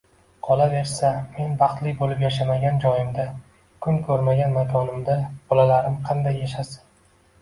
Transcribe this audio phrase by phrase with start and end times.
[0.45, 3.27] Qolaversa, men baxtli bo`lib yashamagan joyimda,
[3.87, 5.19] kun ko`rmagan makonimda
[5.53, 6.87] bolalarim qanday yashasin